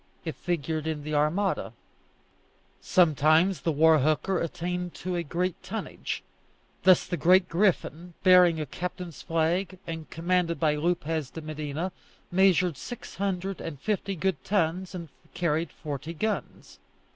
It 0.25 0.33
figured 0.33 0.87
in 0.87 1.03
the 1.03 1.13
Armada. 1.13 1.73
Sometimes 2.81 3.61
the 3.61 3.71
war 3.71 3.99
hooker 3.99 4.39
attained 4.41 4.95
to 4.95 5.15
a 5.15 5.21
high 5.21 5.53
tonnage; 5.61 6.23
thus 6.81 7.05
the 7.05 7.17
Great 7.17 7.47
Griffin, 7.47 8.15
bearing 8.23 8.59
a 8.59 8.65
captain's 8.65 9.21
flag, 9.21 9.77
and 9.85 10.09
commanded 10.09 10.59
by 10.59 10.73
Lopez 10.73 11.29
de 11.29 11.41
Medina, 11.41 11.91
measured 12.31 12.77
six 12.77 13.17
hundred 13.17 13.61
and 13.61 13.79
fifty 13.79 14.15
good 14.15 14.43
tons, 14.43 14.95
and 14.95 15.09
carried 15.35 15.69
forty 15.71 16.15
guns. 16.15 16.79